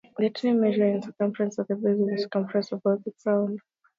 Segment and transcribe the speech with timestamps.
[0.17, 3.59] The tree measures in circumference at the base and in circumference above the ground.